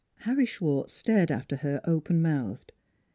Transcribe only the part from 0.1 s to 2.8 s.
Harry Schwartz stared after her open mouthed.